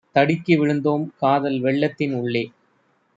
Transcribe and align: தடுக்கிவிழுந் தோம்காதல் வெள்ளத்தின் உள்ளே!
தடுக்கிவிழுந் 0.15 0.81
தோம்காதல் 0.81 1.59
வெள்ளத்தின் 1.59 2.13
உள்ளே! 2.13 2.43